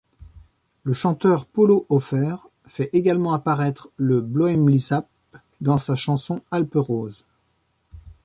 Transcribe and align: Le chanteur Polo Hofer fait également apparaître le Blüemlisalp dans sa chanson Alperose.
Le 0.83 0.93
chanteur 0.93 1.45
Polo 1.45 1.85
Hofer 1.89 2.35
fait 2.65 2.89
également 2.91 3.33
apparaître 3.33 3.89
le 3.97 4.19
Blüemlisalp 4.19 5.05
dans 5.61 5.77
sa 5.77 5.93
chanson 5.93 6.41
Alperose. 6.49 7.23